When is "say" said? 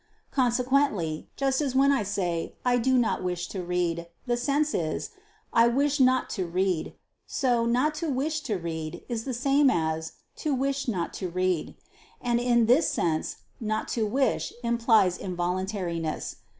2.01-2.55